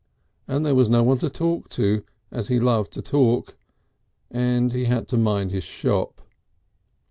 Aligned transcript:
And 0.47 0.65
there 0.65 0.73
was 0.73 0.89
no 0.89 1.03
one 1.03 1.19
to 1.19 1.29
talk 1.29 1.69
to, 1.77 2.03
as 2.31 2.47
he 2.47 2.59
loved 2.59 2.91
to 2.93 3.03
talk. 3.03 3.55
And 4.31 4.73
he 4.73 4.85
had 4.85 5.07
to 5.09 5.15
mind 5.17 5.51
his 5.51 5.63
shop. 5.63 6.23